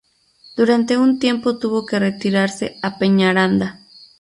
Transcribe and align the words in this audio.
Durante 0.57 0.97
un 0.97 1.19
tiempo 1.19 1.59
tuvo 1.59 1.85
que 1.85 1.99
retirarse 1.99 2.79
a 2.81 2.97
Peñaranda. 2.97 3.85